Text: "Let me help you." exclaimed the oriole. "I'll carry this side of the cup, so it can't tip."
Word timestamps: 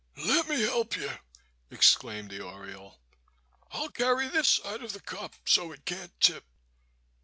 "Let 0.17 0.47
me 0.47 0.61
help 0.63 0.95
you." 0.97 1.11
exclaimed 1.69 2.31
the 2.31 2.41
oriole. 2.43 2.99
"I'll 3.69 3.89
carry 3.91 4.27
this 4.27 4.49
side 4.49 4.81
of 4.81 4.93
the 4.93 4.99
cup, 4.99 5.35
so 5.45 5.71
it 5.71 5.85
can't 5.85 6.19
tip." 6.19 6.43